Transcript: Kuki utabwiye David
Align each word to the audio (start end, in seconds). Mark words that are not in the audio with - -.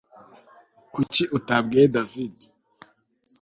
Kuki 0.93 1.23
utabwiye 1.37 1.83
David 1.93 2.35